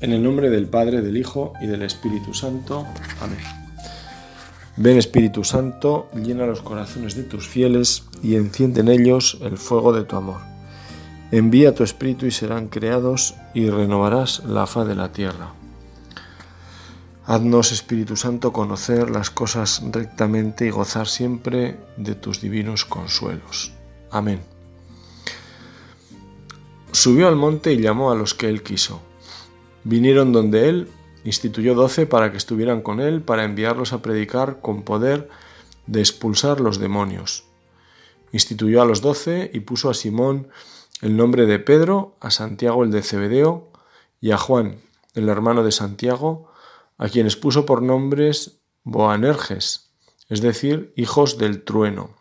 [0.00, 2.86] En el nombre del Padre, del Hijo y del Espíritu Santo.
[3.20, 3.38] Amén.
[4.78, 9.92] Ven Espíritu Santo, llena los corazones de tus fieles y enciende en ellos el fuego
[9.92, 10.40] de tu amor.
[11.32, 15.52] Envía tu Espíritu y serán creados y renovarás la faz de la tierra.
[17.26, 23.72] Haznos, Espíritu Santo, conocer las cosas rectamente y gozar siempre de tus divinos consuelos.
[24.10, 24.40] Amén.
[26.90, 29.02] Subió al monte y llamó a los que él quiso
[29.84, 30.88] Vinieron donde él,
[31.24, 35.28] instituyó doce para que estuvieran con él, para enviarlos a predicar con poder
[35.86, 37.44] de expulsar los demonios.
[38.32, 40.48] Instituyó a los doce y puso a Simón
[41.00, 43.72] el nombre de Pedro, a Santiago el de Cebedeo
[44.20, 44.80] y a Juan,
[45.14, 46.50] el hermano de Santiago,
[46.98, 49.92] a quienes puso por nombres Boanerges,
[50.28, 52.16] es decir, hijos del trueno.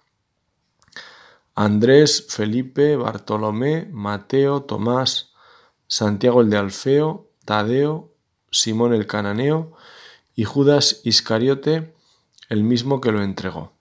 [1.56, 5.34] Andrés, Felipe, Bartolomé, Mateo, Tomás,
[5.88, 8.14] Santiago el de Alfeo, Tadeo,
[8.52, 9.74] Simón el cananeo
[10.36, 11.96] y Judas Iscariote,
[12.48, 13.74] el mismo que lo entregó.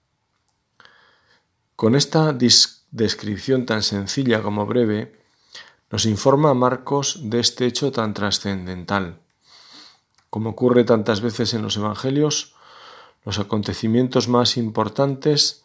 [1.76, 5.20] Con esta descripción tan sencilla como breve,
[5.90, 9.20] nos informa Marcos de este hecho tan trascendental.
[10.30, 12.54] Como ocurre tantas veces en los Evangelios,
[13.26, 15.62] los acontecimientos más importantes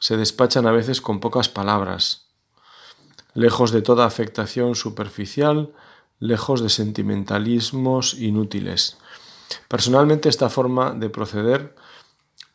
[0.00, 2.26] se despachan a veces con pocas palabras.
[3.32, 5.72] Lejos de toda afectación superficial,
[6.22, 8.96] lejos de sentimentalismos inútiles.
[9.66, 11.74] Personalmente esta forma de proceder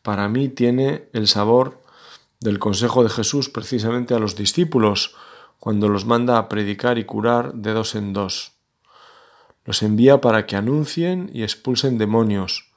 [0.00, 1.82] para mí tiene el sabor
[2.40, 5.14] del consejo de Jesús precisamente a los discípulos
[5.60, 8.52] cuando los manda a predicar y curar de dos en dos.
[9.66, 12.72] Los envía para que anuncien y expulsen demonios,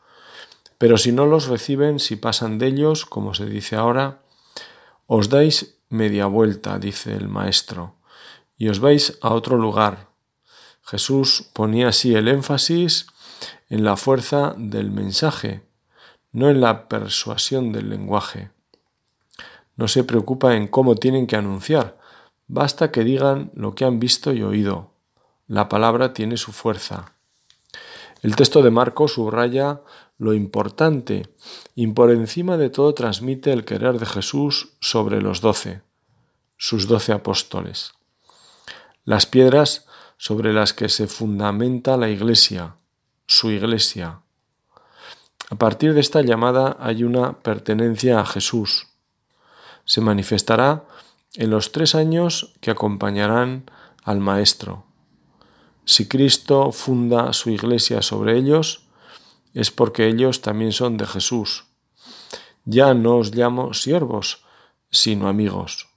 [0.77, 4.23] pero si no los reciben, si pasan de ellos, como se dice ahora,
[5.07, 7.95] os dais media vuelta, dice el Maestro,
[8.57, 10.10] y os vais a otro lugar,
[10.83, 13.07] Jesús ponía así el énfasis
[13.69, 15.63] en la fuerza del mensaje,
[16.31, 18.51] no en la persuasión del lenguaje.
[19.75, 21.97] No se preocupa en cómo tienen que anunciar,
[22.47, 24.91] basta que digan lo que han visto y oído.
[25.47, 27.13] La palabra tiene su fuerza.
[28.21, 29.81] El texto de Marcos subraya
[30.17, 31.27] lo importante
[31.73, 35.81] y por encima de todo transmite el querer de Jesús sobre los doce,
[36.57, 37.93] sus doce apóstoles.
[39.03, 39.87] Las piedras
[40.21, 42.75] sobre las que se fundamenta la Iglesia,
[43.25, 44.21] su Iglesia.
[45.49, 48.85] A partir de esta llamada hay una pertenencia a Jesús.
[49.83, 50.85] Se manifestará
[51.33, 53.63] en los tres años que acompañarán
[54.03, 54.85] al Maestro.
[55.85, 58.85] Si Cristo funda su Iglesia sobre ellos,
[59.55, 61.65] es porque ellos también son de Jesús.
[62.63, 64.45] Ya no os llamo siervos,
[64.91, 65.89] sino amigos.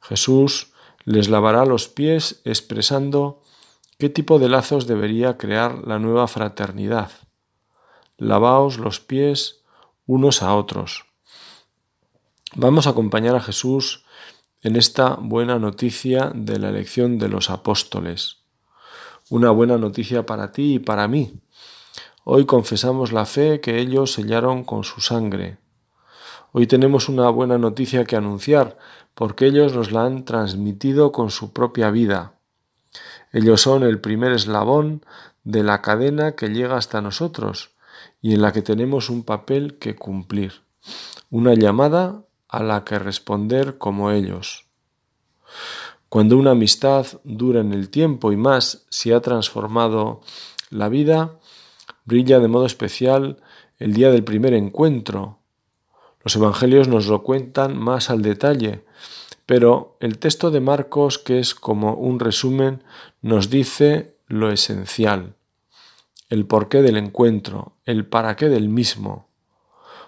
[0.00, 0.71] Jesús
[1.04, 3.40] les lavará los pies expresando
[3.98, 7.10] qué tipo de lazos debería crear la nueva fraternidad.
[8.18, 9.62] Lavaos los pies
[10.06, 11.06] unos a otros.
[12.54, 14.04] Vamos a acompañar a Jesús
[14.62, 18.38] en esta buena noticia de la elección de los apóstoles.
[19.30, 21.40] Una buena noticia para ti y para mí.
[22.24, 25.58] Hoy confesamos la fe que ellos sellaron con su sangre.
[26.52, 28.76] Hoy tenemos una buena noticia que anunciar,
[29.14, 32.34] porque ellos nos la han transmitido con su propia vida.
[33.32, 35.04] Ellos son el primer eslabón
[35.44, 37.70] de la cadena que llega hasta nosotros
[38.20, 40.62] y en la que tenemos un papel que cumplir,
[41.30, 44.66] una llamada a la que responder como ellos.
[46.08, 50.20] Cuando una amistad dura en el tiempo y más si ha transformado
[50.70, 51.38] la vida,
[52.04, 53.38] brilla de modo especial
[53.78, 55.38] el día del primer encuentro,
[56.22, 58.84] los evangelios nos lo cuentan más al detalle,
[59.46, 62.84] pero el texto de Marcos, que es como un resumen,
[63.20, 65.34] nos dice lo esencial,
[66.28, 69.28] el porqué del encuentro, el para qué del mismo,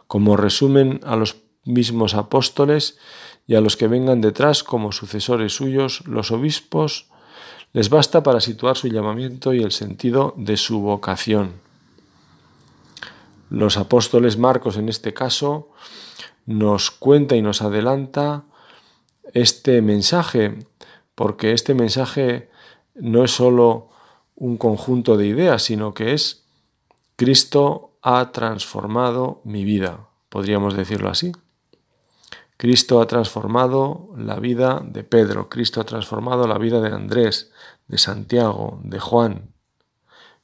[0.07, 2.99] como resumen a los mismos apóstoles
[3.47, 7.09] y a los que vengan detrás como sucesores suyos, los obispos,
[7.73, 11.64] les basta para situar su llamamiento y el sentido de su vocación.
[13.55, 15.69] Los apóstoles Marcos en este caso
[16.45, 18.43] nos cuenta y nos adelanta
[19.33, 20.59] este mensaje,
[21.15, 22.51] porque este mensaje
[22.97, 23.91] no es sólo
[24.35, 26.47] un conjunto de ideas, sino que es
[27.15, 31.31] Cristo ha transformado mi vida, podríamos decirlo así.
[32.57, 37.53] Cristo ha transformado la vida de Pedro, Cristo ha transformado la vida de Andrés,
[37.87, 39.55] de Santiago, de Juan.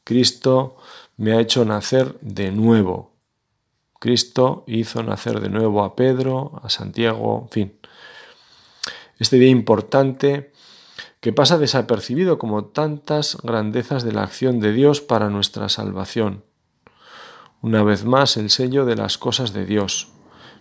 [0.05, 0.77] Cristo
[1.21, 3.13] me ha hecho nacer de nuevo.
[3.99, 7.79] Cristo hizo nacer de nuevo a Pedro, a Santiago, en fin.
[9.19, 10.51] Este día importante
[11.21, 16.43] que pasa desapercibido como tantas grandezas de la acción de Dios para nuestra salvación.
[17.61, 20.09] Una vez más el sello de las cosas de Dios.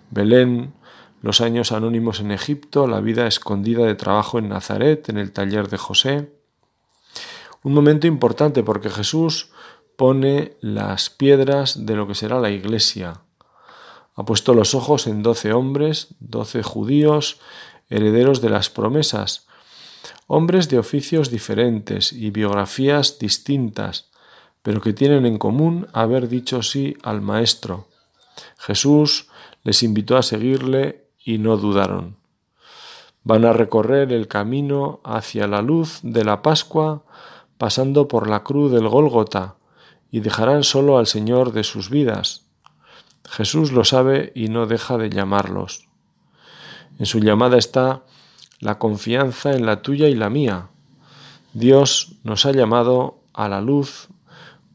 [0.10, 0.74] Belén,
[1.22, 5.70] los años anónimos en Egipto, la vida escondida de trabajo en Nazaret, en el taller
[5.70, 6.34] de José.
[7.64, 9.54] Un momento importante porque Jesús
[10.00, 13.20] pone las piedras de lo que será la iglesia.
[14.16, 17.42] Ha puesto los ojos en doce hombres, doce judíos,
[17.90, 19.46] herederos de las promesas,
[20.26, 24.10] hombres de oficios diferentes y biografías distintas,
[24.62, 27.90] pero que tienen en común haber dicho sí al Maestro.
[28.58, 29.28] Jesús
[29.64, 32.16] les invitó a seguirle y no dudaron.
[33.26, 37.04] Van a recorrer el camino hacia la luz de la Pascua
[37.58, 39.59] pasando por la cruz del Gólgota,
[40.12, 42.46] y dejarán solo al Señor de sus vidas.
[43.30, 45.88] Jesús lo sabe y no deja de llamarlos.
[46.98, 48.04] En su llamada está
[48.60, 50.68] la confianza en la tuya y la mía.
[51.54, 54.10] Dios nos ha llamado a la luz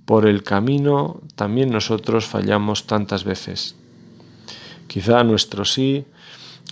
[0.05, 3.77] por el camino, también nosotros fallamos tantas veces.
[4.87, 6.07] Quizá nuestro sí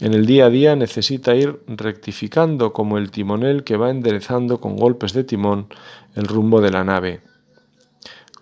[0.00, 4.76] en el día a día necesita ir rectificando como el timonel que va enderezando con
[4.76, 5.68] golpes de timón
[6.14, 7.20] el rumbo de la nave.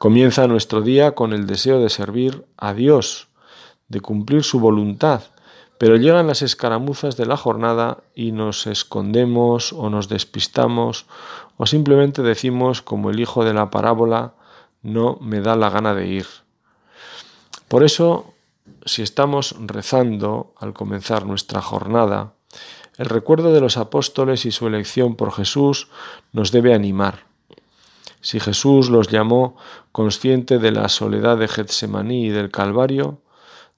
[0.00, 3.28] Comienza nuestro día con el deseo de servir a Dios,
[3.88, 5.24] de cumplir su voluntad,
[5.76, 11.04] pero llegan las escaramuzas de la jornada y nos escondemos o nos despistamos
[11.58, 14.32] o simplemente decimos como el hijo de la parábola,
[14.80, 16.26] no me da la gana de ir.
[17.68, 18.32] Por eso,
[18.86, 22.32] si estamos rezando al comenzar nuestra jornada,
[22.96, 25.88] el recuerdo de los apóstoles y su elección por Jesús
[26.32, 27.29] nos debe animar.
[28.20, 29.56] Si Jesús los llamó
[29.92, 33.22] consciente de la soledad de Getsemaní y del Calvario,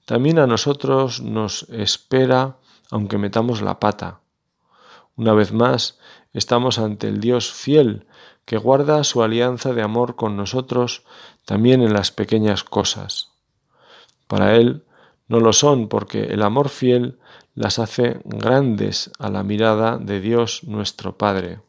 [0.05, 2.57] también a nosotros nos espera
[2.91, 4.19] aunque metamos la pata.
[5.15, 5.99] Una vez más,
[6.33, 8.07] estamos ante el Dios fiel
[8.45, 11.03] que guarda su alianza de amor con nosotros
[11.45, 13.31] también en las pequeñas cosas.
[14.27, 14.83] Para Él
[15.27, 17.19] no lo son porque el amor fiel
[17.55, 21.61] las hace grandes a la mirada de Dios nuestro Padre.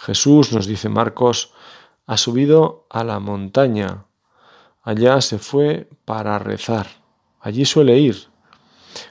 [0.00, 1.52] Jesús, nos dice Marcos,
[2.06, 4.06] ha subido a la montaña.
[4.82, 6.86] Allá se fue para rezar.
[7.38, 8.28] Allí suele ir.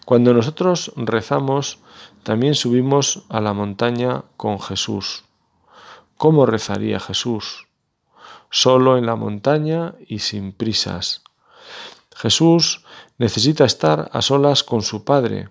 [0.06, 1.78] Cuando nosotros rezamos,
[2.24, 5.26] también subimos a la montaña con Jesús.
[6.18, 7.68] ¿Cómo rezaría Jesús?
[8.50, 11.22] Solo en la montaña y sin prisas.
[12.16, 12.84] Jesús
[13.20, 15.50] necesita estar a solas con su Padre.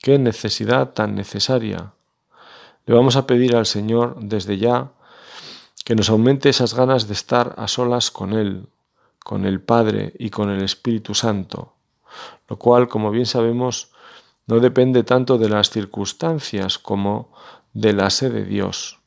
[0.00, 1.95] Qué necesidad tan necesaria.
[2.86, 4.92] Le vamos a pedir al Señor desde ya
[5.84, 8.68] que nos aumente esas ganas de estar a solas con Él,
[9.24, 11.74] con el Padre y con el Espíritu Santo,
[12.48, 13.90] lo cual, como bien sabemos,
[14.46, 17.32] no depende tanto de las circunstancias como
[17.72, 19.00] de la sed de Dios.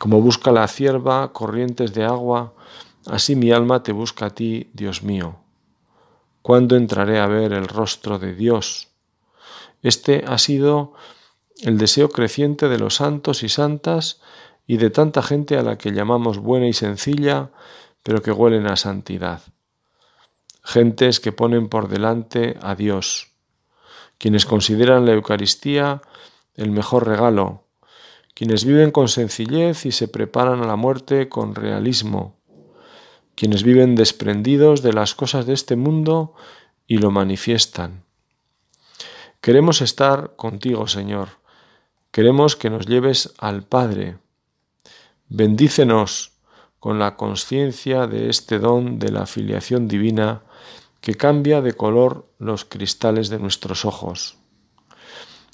[0.00, 2.54] Como busca la cierva corrientes de agua,
[3.06, 5.36] así mi alma te busca a ti, Dios mío.
[6.42, 8.88] ¿Cuándo entraré a ver el rostro de Dios?
[9.82, 10.94] Este ha sido
[11.62, 14.20] el deseo creciente de los santos y santas
[14.66, 17.50] y de tanta gente a la que llamamos buena y sencilla,
[18.02, 19.42] pero que huelen a santidad.
[20.62, 23.32] Gentes que ponen por delante a Dios,
[24.18, 26.02] quienes consideran la Eucaristía
[26.54, 27.64] el mejor regalo,
[28.34, 32.36] quienes viven con sencillez y se preparan a la muerte con realismo,
[33.34, 36.34] quienes viven desprendidos de las cosas de este mundo
[36.86, 38.04] y lo manifiestan.
[39.40, 41.39] Queremos estar contigo, Señor,
[42.10, 44.18] Queremos que nos lleves al Padre.
[45.28, 46.32] Bendícenos
[46.80, 50.42] con la conciencia de este don de la filiación divina
[51.00, 54.38] que cambia de color los cristales de nuestros ojos.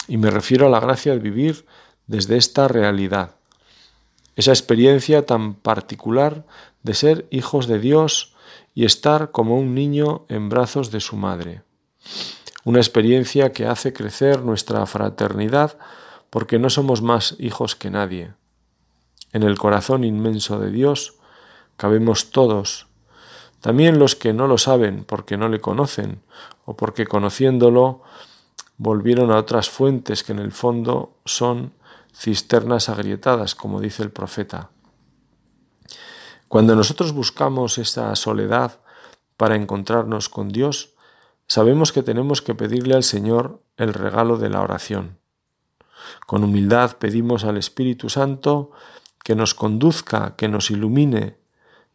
[0.08, 1.66] Y me refiero a la gracia de vivir
[2.06, 3.36] desde esta realidad,
[4.34, 6.46] esa experiencia tan particular
[6.82, 8.34] de ser hijos de Dios
[8.74, 11.62] y estar como un niño en brazos de su madre.
[12.64, 15.76] Una experiencia que hace crecer nuestra fraternidad
[16.30, 18.34] porque no somos más hijos que nadie.
[19.32, 21.14] En el corazón inmenso de Dios
[21.76, 22.86] cabemos todos,
[23.60, 26.22] también los que no lo saben porque no le conocen
[26.64, 28.02] o porque conociéndolo
[28.78, 31.72] volvieron a otras fuentes que en el fondo son
[32.14, 34.70] cisternas agrietadas, como dice el profeta.
[36.48, 38.80] Cuando nosotros buscamos esa soledad
[39.36, 40.94] para encontrarnos con Dios,
[41.46, 45.18] sabemos que tenemos que pedirle al Señor el regalo de la oración.
[46.26, 48.70] Con humildad pedimos al Espíritu Santo
[49.22, 51.36] que nos conduzca, que nos ilumine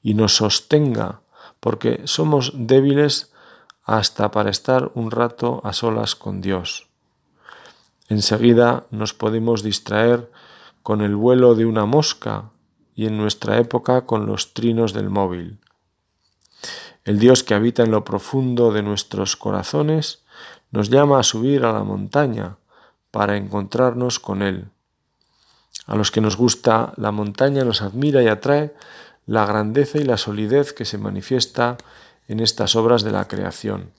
[0.04, 1.22] y nos sostenga,
[1.60, 3.32] porque somos débiles
[3.84, 6.88] hasta para estar un rato a solas con Dios.
[8.10, 10.30] Enseguida nos podemos distraer
[10.84, 12.52] con el vuelo de una mosca
[12.96, 15.60] y en nuestra época con los trinos del móvil.
[17.04, 20.24] El Dios que habita en lo profundo de nuestros corazones
[20.72, 22.58] nos llama a subir a la montaña
[23.12, 24.70] para encontrarnos con Él.
[25.86, 28.74] A los que nos gusta la montaña nos admira y atrae
[29.28, 31.78] la grandeza y la solidez que se manifiesta
[32.28, 33.92] en estas obras de la creación.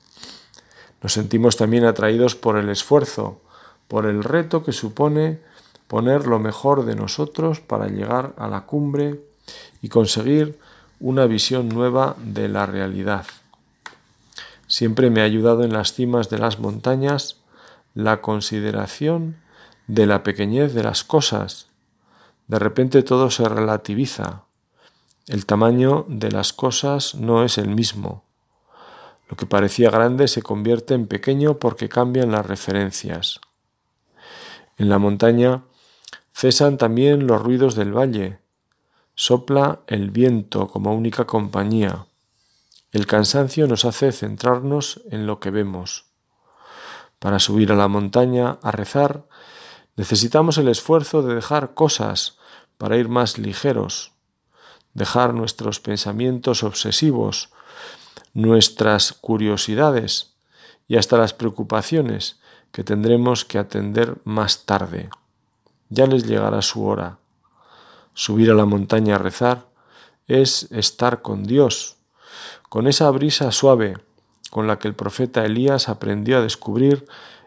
[1.03, 3.41] Nos sentimos también atraídos por el esfuerzo,
[3.89, 5.41] por el reto que supone
[5.87, 9.21] poner lo mejor de nosotros para llegar a la cumbre
[9.83, 10.59] y conseguir
[11.01, 13.27] una visión nueva de la realidad.
[14.67, 17.42] Siempre me ha ayudado en las cimas de las montañas
[17.95, 19.37] la consideración
[19.87, 21.69] de la pequeñez de las cosas.
[22.47, 24.45] De repente todo se relativiza.
[25.27, 28.25] El tamaño de las cosas no es el mismo.
[29.29, 33.41] Lo que parecía grande se convierte en pequeño porque cambian las referencias.
[34.77, 35.65] En la montaña
[36.35, 38.41] cesan también los ruidos del valle.
[39.15, 42.07] Sopla el viento como única compañía.
[42.91, 46.12] El cansancio nos hace centrarnos en lo que vemos.
[47.23, 49.23] Para subir a la montaña a rezar,
[49.95, 52.37] necesitamos el esfuerzo de dejar cosas
[52.79, 54.11] para ir más ligeros,
[54.93, 57.51] dejar nuestros pensamientos obsesivos,
[58.35, 60.35] nuestras curiosidades
[60.89, 62.41] y hasta las preocupaciones
[62.73, 65.09] que tendremos que atender más tarde.
[65.91, 67.19] Ya les llegará su hora.
[68.15, 69.69] Subir a la montaña a rezar
[70.27, 71.99] es estar con Dios,
[72.69, 73.95] con esa brisa suave
[74.53, 77.07] con la que el profeta Elías aprendió a descubrir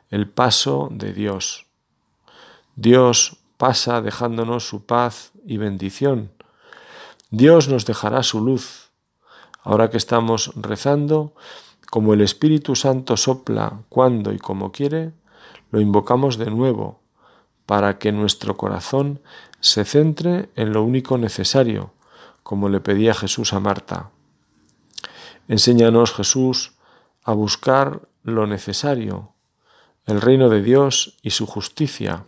[0.10, 1.68] el paso de Dios.
[2.76, 6.32] Dios pasa dejándonos su paz y bendición.
[7.30, 8.90] Dios nos dejará su luz.
[9.62, 11.36] Ahora que estamos rezando,
[11.92, 15.12] como el Espíritu Santo sopla cuando y como quiere,
[15.70, 17.02] lo invocamos de nuevo
[17.68, 19.22] para que nuestro corazón
[19.60, 21.92] se centre en lo único necesario,
[22.42, 24.10] como le pedía Jesús a Marta.
[25.48, 26.75] Enséñanos, Jesús,
[27.26, 29.34] a buscar lo necesario,
[30.06, 32.26] el reino de Dios y su justicia,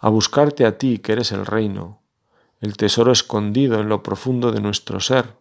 [0.00, 2.02] a buscarte a ti que eres el reino,
[2.60, 5.34] el tesoro escondido en lo profundo de nuestro ser.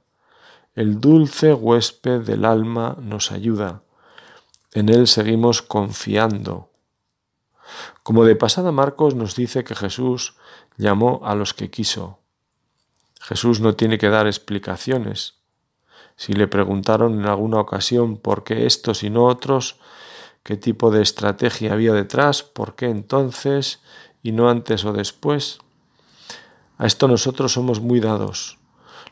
[0.74, 3.84] El dulce huésped del alma nos ayuda.
[4.74, 6.72] En él seguimos confiando.
[8.04, 10.36] Como de pasada Marcos nos dice que Jesús
[10.78, 12.20] llamó a los que quiso.
[13.20, 15.41] Jesús no tiene que dar explicaciones.
[16.22, 19.78] Si le preguntaron en alguna ocasión por qué estos y no otros,
[20.44, 23.80] qué tipo de estrategia había detrás, por qué entonces
[24.22, 25.58] y no antes o después.
[26.78, 28.60] A esto nosotros somos muy dados.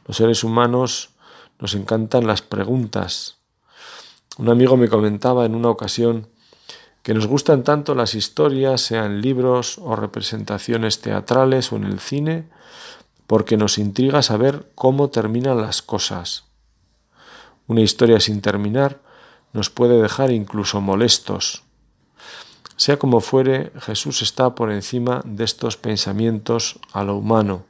[0.05, 1.09] Los seres humanos
[1.57, 3.37] nos encantan las preguntas.
[4.37, 6.27] Un amigo me comentaba en una ocasión
[7.01, 12.47] que nos gustan tanto las historias, sean libros o representaciones teatrales o en el cine,
[13.25, 16.48] porque nos intriga saber cómo terminan las cosas.
[17.69, 18.99] Una historia sin terminar
[19.53, 21.61] nos puede dejar incluso molestos.
[22.77, 27.65] Sea como fuere, Jesús está por encima de estos pensamientos a lo humano.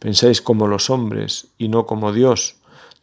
[0.00, 2.56] Pensáis como los hombres y no como Dios.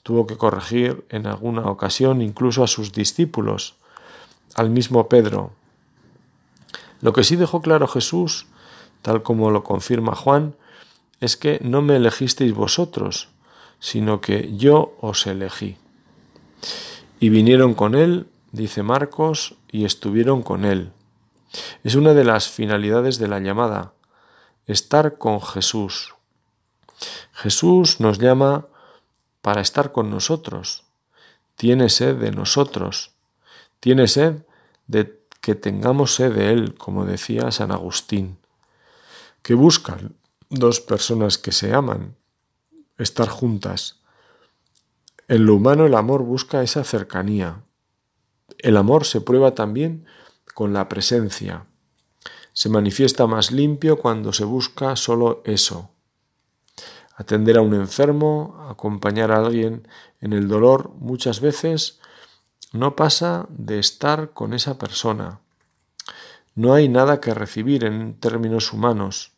[0.04, 3.76] Tuvo que corregir en alguna ocasión incluso a sus discípulos,
[4.56, 5.54] al mismo Pedro.
[7.00, 8.48] Lo que sí dejó claro Jesús,
[9.02, 10.58] tal como lo confirma Juan,
[11.22, 13.30] es que no me elegisteis vosotros,
[13.80, 15.78] sino que yo os elegí.
[17.20, 20.92] Y vinieron con él, dice Marcos, y estuvieron con él.
[21.84, 23.94] Es una de las finalidades de la llamada,
[24.68, 26.16] estar con Jesús.
[27.34, 28.68] Jesús nos llama
[29.42, 30.84] para estar con nosotros.
[31.56, 33.12] Tiene sed de nosotros.
[33.80, 34.46] Tiene sed
[34.88, 38.40] de que tengamos sed de Él, como decía San Agustín.
[39.44, 40.16] que buscan
[40.50, 42.16] dos personas que se aman?
[42.98, 44.00] Estar juntas.
[45.28, 47.64] En lo humano el amor busca esa cercanía.
[48.60, 50.06] El amor se prueba también
[50.54, 51.66] con la presencia.
[52.54, 55.90] Se manifiesta más limpio cuando se busca solo eso.
[57.16, 59.88] Atender a un enfermo, acompañar a alguien
[60.22, 62.00] en el dolor, muchas veces
[62.72, 65.40] no pasa de estar con esa persona.
[66.54, 69.32] No hay nada que recibir en términos humanos.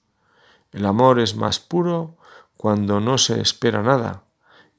[0.72, 2.17] El amor es más puro
[2.58, 4.24] cuando no se espera nada,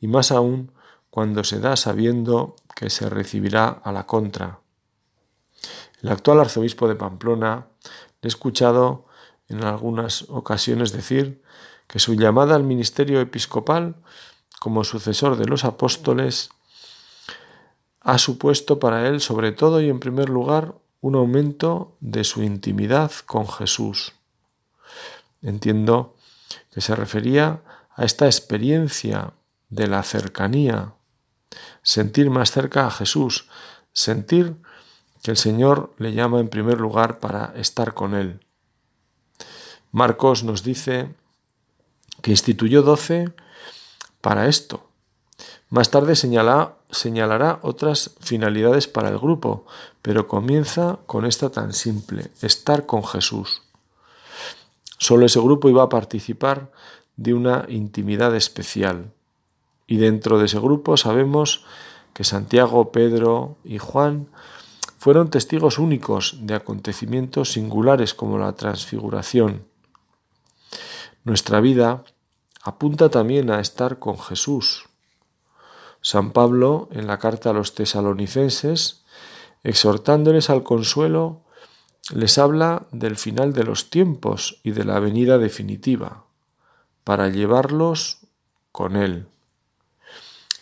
[0.00, 0.72] y más aún
[1.18, 4.60] cuando se da sabiendo que se recibirá a la contra.
[6.00, 7.90] El actual arzobispo de Pamplona le
[8.22, 9.06] he escuchado
[9.48, 11.42] en algunas ocasiones decir
[11.88, 13.96] que su llamada al ministerio episcopal
[14.60, 16.50] como sucesor de los apóstoles
[18.00, 23.10] ha supuesto para él sobre todo y en primer lugar un aumento de su intimidad
[23.26, 24.12] con Jesús.
[25.42, 26.14] Entiendo
[26.70, 27.62] que se refería
[27.96, 29.32] a esta experiencia
[29.68, 30.94] de la cercanía,
[31.82, 33.48] sentir más cerca a Jesús,
[33.92, 34.56] sentir
[35.22, 38.40] que el Señor le llama en primer lugar para estar con Él.
[39.90, 41.14] Marcos nos dice
[42.22, 43.32] que instituyó doce
[44.20, 44.88] para esto.
[45.70, 49.66] Más tarde señalará otras finalidades para el grupo,
[50.02, 53.62] pero comienza con esta tan simple, estar con Jesús.
[54.98, 56.72] Solo ese grupo iba a participar
[57.16, 59.12] de una intimidad especial.
[59.88, 61.64] Y dentro de ese grupo sabemos
[62.12, 64.28] que Santiago, Pedro y Juan
[64.98, 69.64] fueron testigos únicos de acontecimientos singulares como la transfiguración.
[71.24, 72.04] Nuestra vida
[72.62, 74.88] apunta también a estar con Jesús.
[76.02, 79.04] San Pablo, en la carta a los tesalonicenses,
[79.64, 81.42] exhortándoles al consuelo,
[82.12, 86.24] les habla del final de los tiempos y de la venida definitiva,
[87.04, 88.18] para llevarlos
[88.72, 89.28] con Él.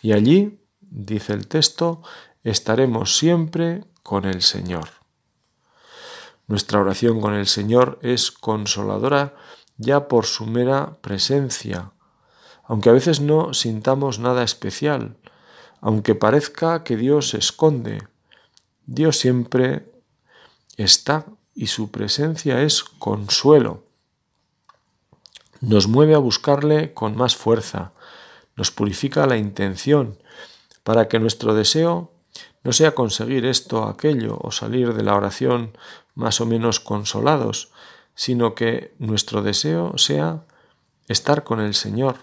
[0.07, 2.01] Y allí, dice el texto,
[2.45, 4.89] estaremos siempre con el Señor.
[6.47, 9.35] Nuestra oración con el Señor es consoladora
[9.79, 11.91] ya por su mera presencia,
[12.63, 15.17] aunque a veces no sintamos nada especial,
[15.81, 18.07] aunque parezca que Dios se esconde,
[18.87, 19.91] Dios siempre
[20.77, 23.83] está y su presencia es consuelo.
[25.61, 27.91] Nos mueve a buscarle con más fuerza,
[28.57, 30.19] nos purifica la intención,
[30.83, 32.13] para que nuestro deseo
[32.65, 35.77] no sea conseguir esto o aquello o salir de la oración
[36.15, 37.71] más o menos consolados,
[38.15, 40.45] sino que nuestro deseo sea
[41.07, 42.17] estar con el Señor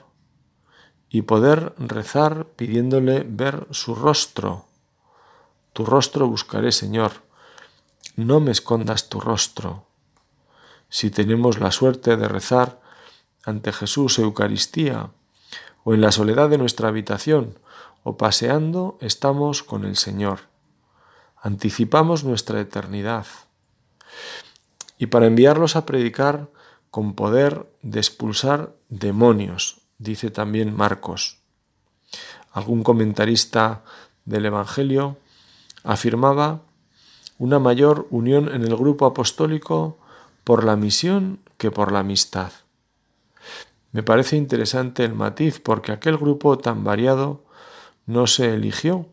[1.10, 4.66] y poder rezar pidiéndole ver su rostro.
[5.72, 7.12] Tu rostro buscaré, Señor.
[8.16, 9.86] No me escondas tu rostro.
[10.90, 12.82] Si tenemos la suerte de rezar
[13.44, 15.12] ante Jesús Eucaristía,
[15.84, 17.60] o en la soledad de nuestra habitación,
[18.04, 20.42] o paseando, estamos con el Señor.
[21.42, 23.26] Anticipamos nuestra eternidad
[24.98, 26.50] y para enviarlos a predicar
[26.92, 31.40] con poder de expulsar demonios, dice también Marcos.
[32.52, 33.84] Algún comentarista
[34.26, 35.18] del Evangelio
[35.84, 36.62] afirmaba
[37.40, 39.98] una mayor unión en el grupo apostólico
[40.44, 42.52] por la misión que por la amistad.
[43.94, 47.46] Me parece interesante el matiz porque aquel grupo tan variado
[48.06, 49.08] no se eligió,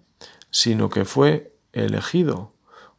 [0.51, 2.53] sino que fue elegido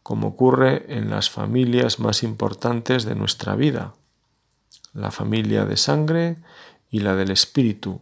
[0.04, 3.94] como ocurre en las familias más importantes de nuestra vida,
[4.94, 6.38] la familia de sangre
[6.90, 8.02] y la del espíritu.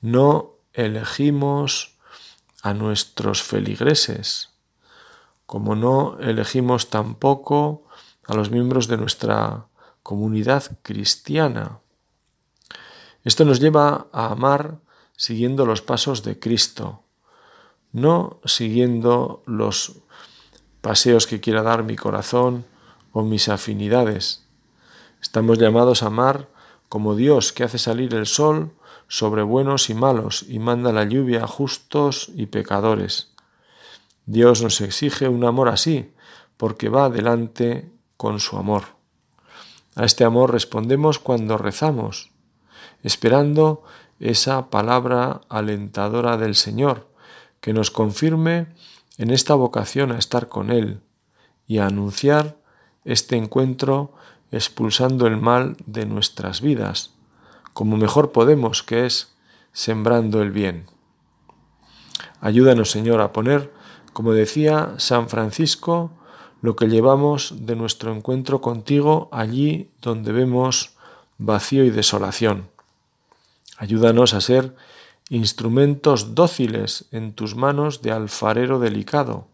[0.00, 1.96] No elegimos
[2.62, 4.50] a nuestros feligreses,
[5.46, 7.86] como no elegimos tampoco
[8.26, 9.66] a los miembros de nuestra
[10.02, 11.80] comunidad cristiana.
[13.24, 14.78] Esto nos lleva a amar
[15.16, 17.02] siguiendo los pasos de Cristo,
[17.92, 20.00] no siguiendo los
[20.80, 22.64] paseos que quiera dar mi corazón
[23.12, 24.44] o mis afinidades.
[25.20, 26.48] Estamos llamados a amar
[26.88, 28.72] como Dios que hace salir el sol
[29.06, 33.30] sobre buenos y malos y manda la lluvia a justos y pecadores.
[34.26, 36.12] Dios nos exige un amor así,
[36.56, 38.82] porque va adelante con su amor.
[39.94, 42.31] A este amor respondemos cuando rezamos,
[43.02, 43.82] esperando
[44.20, 47.08] esa palabra alentadora del Señor,
[47.60, 48.68] que nos confirme
[49.18, 51.00] en esta vocación a estar con Él
[51.66, 52.56] y a anunciar
[53.04, 54.12] este encuentro
[54.50, 57.14] expulsando el mal de nuestras vidas,
[57.72, 59.34] como mejor podemos, que es
[59.72, 60.86] sembrando el bien.
[62.40, 63.72] Ayúdanos, Señor, a poner,
[64.12, 66.10] como decía San Francisco,
[66.60, 70.96] lo que llevamos de nuestro encuentro contigo allí donde vemos
[71.38, 72.71] vacío y desolación.
[73.78, 74.74] Ayúdanos a ser
[75.28, 79.46] instrumentos dóciles en tus manos de alfarero delicado,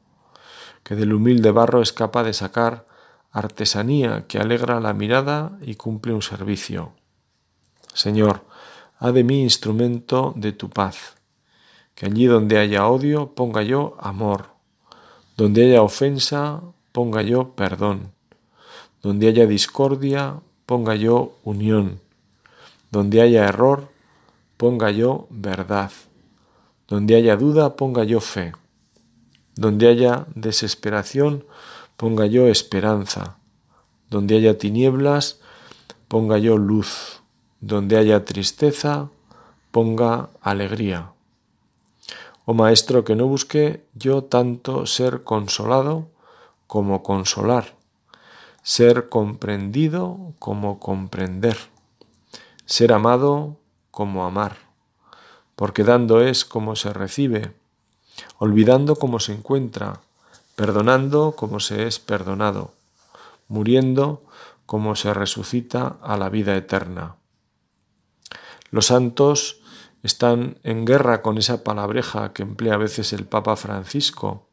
[0.83, 2.87] que del humilde barro es capaz de sacar
[3.31, 6.93] artesanía que alegra la mirada y cumple un servicio.
[7.95, 8.45] Señor,
[8.99, 11.17] haz de mí instrumento de tu paz,
[11.95, 14.47] que allí donde haya odio ponga yo amor,
[15.37, 18.13] donde haya ofensa ponga yo perdón,
[19.03, 22.01] donde haya discordia ponga yo unión,
[22.91, 23.91] donde haya error
[24.59, 25.91] ponga yo verdad.
[26.89, 28.53] Donde haya duda, ponga yo fe.
[29.55, 31.45] Donde haya desesperación,
[31.97, 33.39] ponga yo esperanza.
[34.11, 35.41] Donde haya tinieblas,
[36.09, 37.23] ponga yo luz.
[37.61, 39.11] Donde haya tristeza,
[39.71, 41.13] ponga alegría.
[42.45, 46.09] Oh Maestro, que no busque yo tanto ser consolado
[46.67, 47.77] como consolar,
[48.63, 51.59] ser comprendido como comprender,
[52.65, 53.57] ser amado
[53.99, 54.59] como amar,
[55.57, 57.53] porque dando es como se recibe,
[58.39, 60.03] olvidando como se encuentra,
[60.55, 62.75] perdonando como se es perdonado,
[63.49, 64.23] muriendo
[64.67, 67.17] como se resucita a la vida eterna.
[68.71, 69.63] Los santos
[70.05, 74.47] están en guerra con esa palabreja que emplea a veces el Papa Francisco,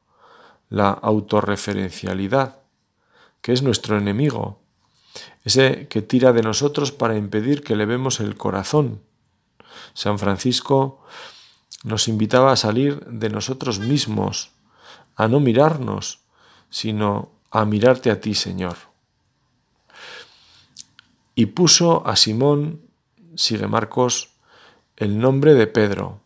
[0.69, 2.61] la autorreferencialidad,
[3.43, 4.59] que es nuestro enemigo,
[5.43, 9.01] ese que tira de nosotros para impedir que le vemos el corazón.
[9.93, 11.03] San Francisco
[11.83, 14.51] nos invitaba a salir de nosotros mismos,
[15.15, 16.19] a no mirarnos,
[16.69, 18.75] sino a mirarte a ti, Señor.
[21.35, 22.81] Y puso a Simón,
[23.35, 24.29] sigue Marcos,
[24.97, 26.21] el nombre de Pedro,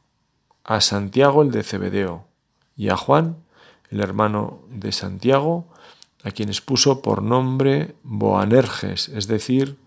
[0.64, 2.28] a Santiago el de Cebedeo
[2.78, 3.38] y a Juan,
[3.90, 5.68] el hermano de Santiago,
[6.24, 9.78] a quienes puso por nombre Boanerges, es decir,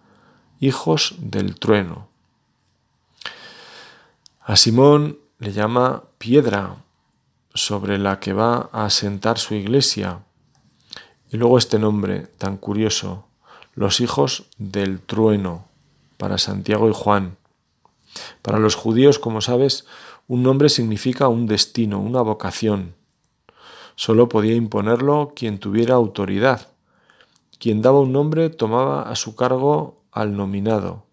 [0.61, 2.12] hijos del trueno.
[4.45, 6.83] A Simón le llama piedra
[7.55, 10.25] sobre la que va a asentar su iglesia.
[11.31, 13.27] Y luego este nombre tan curioso,
[13.77, 15.67] los hijos del trueno,
[16.17, 17.37] para Santiago y Juan.
[18.43, 19.87] Para los judíos, como sabes,
[20.27, 22.97] un nombre significa un destino, una vocación.
[23.95, 26.67] Solo podía imponerlo quien tuviera autoridad.
[27.61, 31.07] Quien daba un nombre tomaba a su cargo al nominado.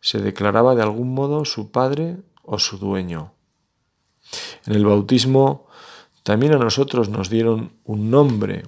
[0.00, 3.32] Se declaraba de algún modo su padre o su dueño.
[4.66, 5.66] En el bautismo
[6.22, 8.64] también a nosotros nos dieron un nombre,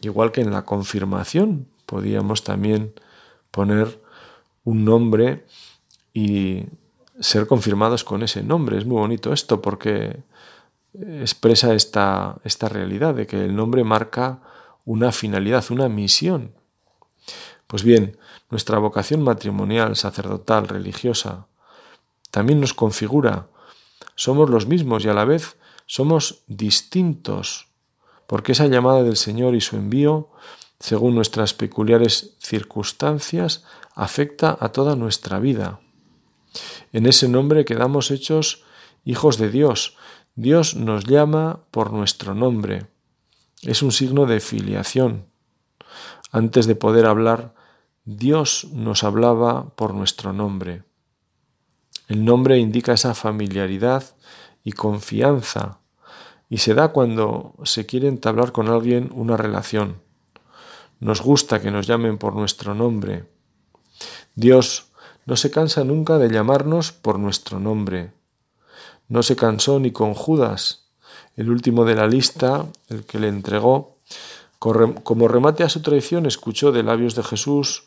[0.00, 2.92] igual que en la confirmación podíamos también
[3.50, 4.02] poner
[4.64, 5.46] un nombre
[6.12, 6.64] y
[7.20, 8.78] ser confirmados con ese nombre.
[8.78, 10.22] Es muy bonito esto porque
[10.94, 14.40] expresa esta, esta realidad de que el nombre marca
[14.84, 16.52] una finalidad, una misión.
[17.66, 18.16] Pues bien,
[18.50, 21.46] nuestra vocación matrimonial, sacerdotal, religiosa,
[22.38, 23.48] también nos configura.
[24.14, 27.66] Somos los mismos y a la vez somos distintos,
[28.28, 30.30] porque esa llamada del Señor y su envío,
[30.78, 33.64] según nuestras peculiares circunstancias,
[33.96, 35.80] afecta a toda nuestra vida.
[36.92, 38.62] En ese nombre quedamos hechos
[39.04, 39.96] hijos de Dios.
[40.36, 42.86] Dios nos llama por nuestro nombre.
[43.62, 45.26] Es un signo de filiación.
[46.30, 47.56] Antes de poder hablar,
[48.04, 50.84] Dios nos hablaba por nuestro nombre.
[52.08, 54.02] El nombre indica esa familiaridad
[54.64, 55.80] y confianza
[56.48, 60.00] y se da cuando se quiere entablar con alguien una relación.
[61.00, 63.26] Nos gusta que nos llamen por nuestro nombre.
[64.34, 64.86] Dios
[65.26, 68.12] no se cansa nunca de llamarnos por nuestro nombre.
[69.08, 70.88] No se cansó ni con Judas,
[71.36, 73.98] el último de la lista, el que le entregó.
[74.58, 77.84] Como remate a su traición, escuchó de labios de Jesús,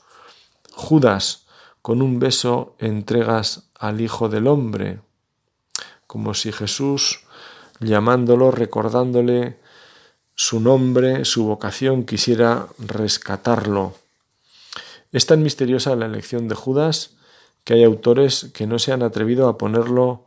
[0.74, 1.41] Judas,
[1.82, 5.02] con un beso entregas al Hijo del Hombre,
[6.08, 7.22] como si Jesús,
[7.80, 9.60] llamándolo, recordándole
[10.36, 13.96] su nombre, su vocación, quisiera rescatarlo.
[15.12, 17.16] Es tan misteriosa la elección de Judas
[17.64, 20.26] que hay autores que no se han atrevido a ponerlo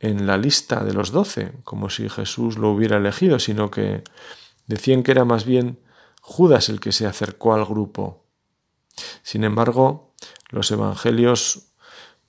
[0.00, 4.02] en la lista de los doce, como si Jesús lo hubiera elegido, sino que
[4.66, 5.78] decían que era más bien
[6.20, 8.24] Judas el que se acercó al grupo.
[9.22, 10.11] Sin embargo,
[10.52, 11.72] los evangelios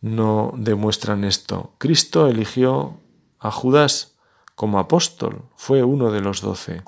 [0.02, 1.76] no demuestran esto.
[1.78, 3.00] Cristo eligió
[3.40, 4.16] a Judas
[4.56, 6.82] como apóstol, fue uno de los doce,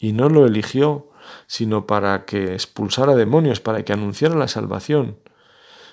[0.00, 1.10] y no lo eligió
[1.46, 5.18] sino para que expulsara demonios, para que anunciara la salvación,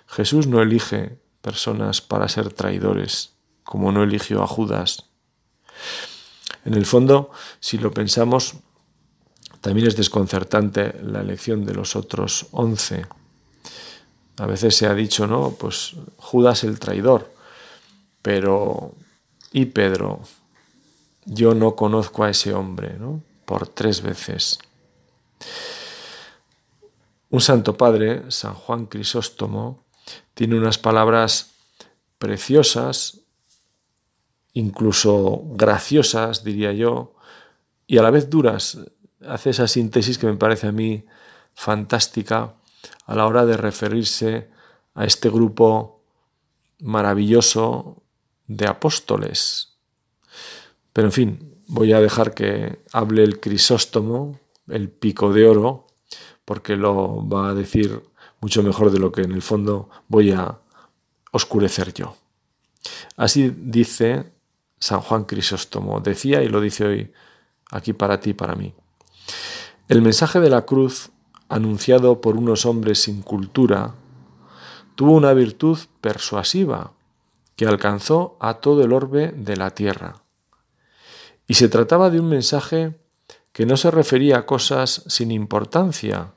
[0.07, 5.09] Jesús no elige personas para ser traidores, como no eligió a Judas.
[6.65, 8.55] En el fondo, si lo pensamos,
[9.61, 13.05] también es desconcertante la elección de los otros once.
[14.37, 15.51] A veces se ha dicho, ¿no?
[15.51, 17.33] Pues Judas el traidor,
[18.21, 18.93] pero
[19.51, 20.19] ¿y Pedro?
[21.25, 23.21] Yo no conozco a ese hombre, ¿no?
[23.45, 24.59] Por tres veces.
[27.29, 29.83] Un santo padre, San Juan Crisóstomo,
[30.33, 31.51] tiene unas palabras
[32.19, 33.21] preciosas,
[34.53, 37.15] incluso graciosas, diría yo,
[37.87, 38.77] y a la vez duras.
[39.27, 41.03] Hace esa síntesis que me parece a mí
[41.53, 42.53] fantástica
[43.05, 44.49] a la hora de referirse
[44.95, 46.01] a este grupo
[46.79, 48.03] maravilloso
[48.47, 49.77] de apóstoles.
[50.93, 55.87] Pero en fin, voy a dejar que hable el Crisóstomo, el pico de oro,
[56.45, 58.01] porque lo va a decir
[58.41, 60.59] mucho mejor de lo que en el fondo voy a
[61.31, 62.15] oscurecer yo.
[63.15, 64.31] Así dice
[64.79, 67.11] San Juan Crisóstomo, decía y lo dice hoy
[67.71, 68.73] aquí para ti, para mí.
[69.87, 71.09] El mensaje de la cruz
[71.49, 73.95] anunciado por unos hombres sin cultura,
[74.95, 76.93] tuvo una virtud persuasiva
[77.55, 80.23] que alcanzó a todo el orbe de la tierra.
[81.47, 82.99] Y se trataba de un mensaje
[83.51, 86.33] que no se refería a cosas sin importancia,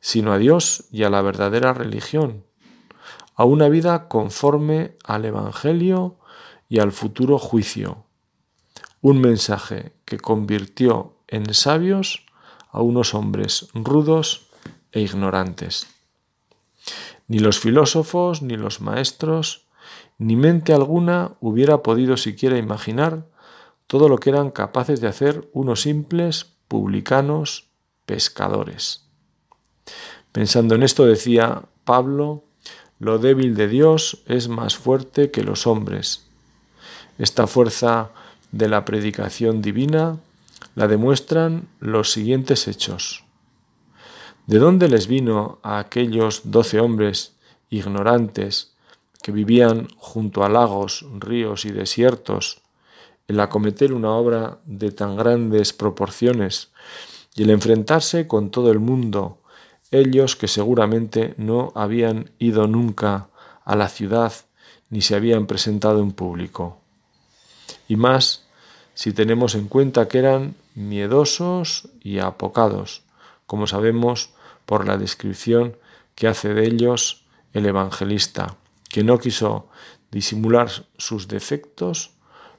[0.00, 2.44] sino a Dios y a la verdadera religión,
[3.34, 6.18] a una vida conforme al Evangelio
[6.68, 8.04] y al futuro juicio.
[9.00, 12.25] Un mensaje que convirtió en sabios
[12.76, 14.48] a unos hombres rudos
[14.92, 15.86] e ignorantes.
[17.26, 19.66] Ni los filósofos, ni los maestros,
[20.18, 23.26] ni mente alguna hubiera podido siquiera imaginar
[23.86, 27.68] todo lo que eran capaces de hacer unos simples publicanos
[28.04, 29.06] pescadores.
[30.32, 32.44] Pensando en esto decía Pablo,
[32.98, 36.26] lo débil de Dios es más fuerte que los hombres.
[37.18, 38.10] Esta fuerza
[38.52, 40.18] de la predicación divina
[40.76, 43.24] la demuestran los siguientes hechos.
[44.46, 47.34] ¿De dónde les vino a aquellos doce hombres
[47.70, 48.76] ignorantes
[49.22, 52.62] que vivían junto a lagos, ríos y desiertos
[53.26, 56.70] el acometer una obra de tan grandes proporciones
[57.34, 59.38] y el enfrentarse con todo el mundo,
[59.90, 63.30] ellos que seguramente no habían ido nunca
[63.64, 64.32] a la ciudad
[64.90, 66.78] ni se habían presentado en público?
[67.88, 68.45] Y más
[68.96, 73.02] si tenemos en cuenta que eran miedosos y apocados,
[73.46, 74.30] como sabemos
[74.64, 75.76] por la descripción
[76.14, 78.56] que hace de ellos el evangelista,
[78.88, 79.68] que no quiso
[80.10, 82.12] disimular sus defectos,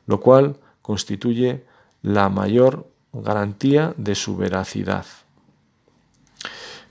[0.05, 1.65] lo cual constituye
[2.03, 5.07] la mayor garantía de su veracidad.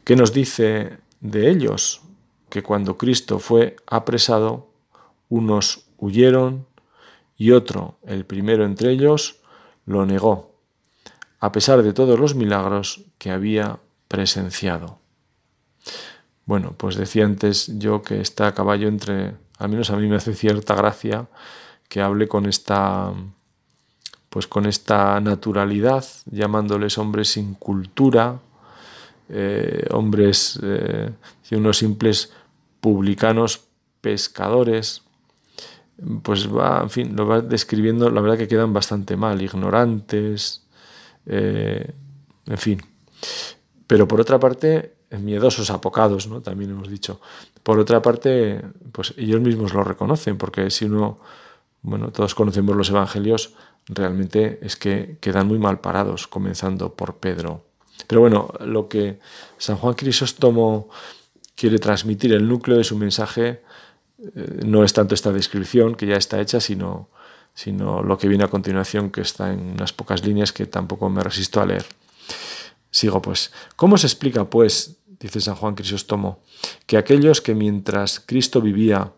[0.03, 2.03] ¿Qué nos dice de ellos?
[2.49, 4.67] Que cuando Cristo fue apresado,
[5.29, 6.67] unos huyeron
[7.37, 9.41] y otro, el primero entre ellos,
[9.85, 10.55] lo negó,
[11.41, 14.99] a pesar de todos los milagros que había presenciado.
[16.45, 20.17] Bueno, pues decía antes yo que está a caballo entre, al menos a mí me
[20.17, 21.27] hace cierta gracia
[21.89, 23.13] que hable con esta,
[24.31, 28.39] pues con esta naturalidad, llamándoles hombres sin cultura,
[29.29, 31.11] eh, hombres, eh,
[31.51, 32.33] unos simples
[32.81, 33.65] publicanos
[34.01, 35.03] pescadores,
[36.23, 40.67] pues va, en fin, lo va describiendo, la verdad que quedan bastante mal, ignorantes,
[41.27, 41.93] eh,
[42.47, 42.83] en fin.
[43.87, 46.43] Pero por otra parte, miedosos, apocados, ¿no?
[46.43, 47.21] También hemos dicho.
[47.63, 51.19] Por otra parte, pues ellos mismos lo reconocen, porque si uno,
[51.83, 53.55] bueno, todos conocemos los evangelios,
[53.89, 57.65] realmente es que quedan muy mal parados, comenzando por Pedro.
[58.07, 59.19] Pero bueno, lo que
[59.59, 60.89] San Juan Crisóstomo
[61.55, 63.63] quiere transmitir, el núcleo de su mensaje,
[64.19, 67.09] eh, no es tanto esta descripción que ya está hecha, sino,
[67.55, 71.23] sino lo que viene a continuación, que está en unas pocas líneas que tampoco me
[71.23, 71.85] resisto a leer.
[72.91, 73.53] Sigo pues.
[73.77, 76.41] ¿Cómo se explica, pues, dice San Juan Crisóstomo,
[76.87, 79.13] que aquellos que mientras Cristo vivía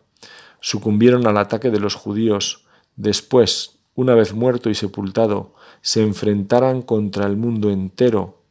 [0.61, 2.65] sucumbieron al ataque de los judíos,
[2.97, 8.43] después, una vez muerto y sepultado, se enfrentaran contra el mundo entero,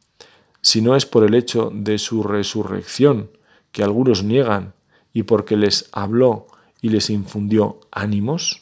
[0.61, 3.31] si no es por el hecho de su resurrección,
[3.71, 4.73] que algunos niegan,
[5.17, 6.45] y porque les habló
[6.79, 8.61] y les infundió ánimos?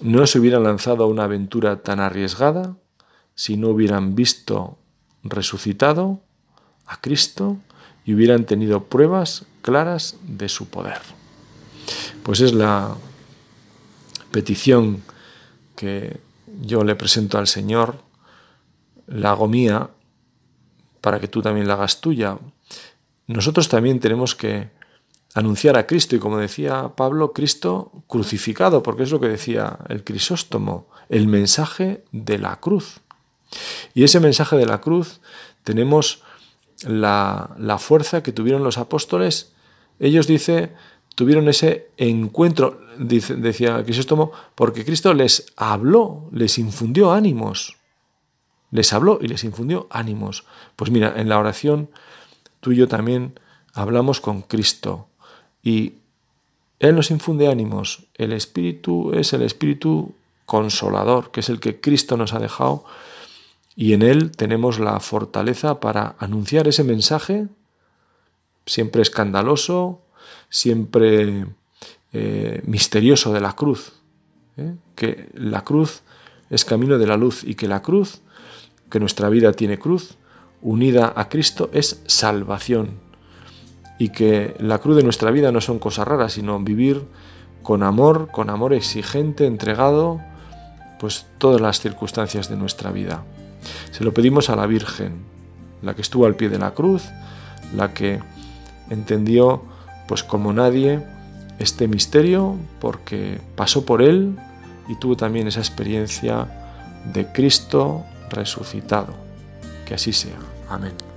[0.00, 2.74] ¿No se hubieran lanzado a una aventura tan arriesgada
[3.36, 4.78] si no hubieran visto
[5.22, 6.20] resucitado
[6.86, 7.58] a Cristo
[8.04, 11.00] y hubieran tenido pruebas claras de su poder.
[12.24, 12.96] Pues es la
[14.32, 15.04] petición
[15.76, 16.18] que
[16.60, 18.02] yo le presento al Señor,
[19.06, 19.90] la hago mía,
[21.00, 22.38] para que tú también la hagas tuya.
[23.26, 24.70] Nosotros también tenemos que
[25.34, 30.04] anunciar a Cristo y como decía Pablo, Cristo crucificado, porque es lo que decía el
[30.04, 33.00] Crisóstomo, el mensaje de la cruz.
[33.94, 35.20] Y ese mensaje de la cruz
[35.64, 36.22] tenemos
[36.84, 39.52] la, fuerza que tuvieron los apóstoles.
[39.98, 40.72] Ellos, dice,
[41.14, 47.76] tuvieron ese encuentro, decía Crisóstomo, porque Cristo les habló, les infundió ánimos.
[48.70, 50.44] Les habló y les infundió ánimos.
[50.76, 51.90] Pues mira, en la oración
[52.62, 53.38] tú y yo también
[53.74, 55.08] hablamos con Cristo
[55.62, 55.94] y
[56.78, 58.04] Él nos infunde ánimos.
[58.14, 60.14] El Espíritu es el Espíritu
[60.46, 62.84] consolador, que es el que Cristo nos ha dejado
[63.74, 67.48] y en Él tenemos la fortaleza para anunciar ese mensaje,
[68.64, 70.00] siempre escandaloso,
[70.48, 71.46] siempre
[72.12, 73.94] eh, misterioso de la cruz.
[74.56, 74.76] ¿eh?
[74.94, 76.02] Que la cruz
[76.48, 78.20] es camino de la luz y que la cruz,
[78.88, 80.16] que nuestra vida tiene cruz,
[80.62, 83.00] unida a Cristo, es salvación.
[83.98, 87.04] Y que la cruz de nuestra vida no son cosas raras, sino vivir
[87.62, 90.20] con amor, con amor exigente, entregado,
[90.98, 93.24] pues todas las circunstancias de nuestra vida.
[93.90, 95.24] Se lo pedimos a la Virgen,
[95.82, 97.04] la que estuvo al pie de la cruz,
[97.74, 98.20] la que
[98.90, 99.62] entendió
[100.06, 101.02] pues como nadie
[101.58, 104.36] este misterio porque pasó por él
[104.88, 106.48] y tuvo también esa experiencia
[107.12, 109.14] de Cristo resucitado.
[109.86, 110.51] Que así sea.
[110.72, 111.11] Amén.